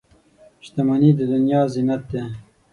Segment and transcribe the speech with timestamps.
[0.65, 2.23] •شتمني د دنیا زینت دی.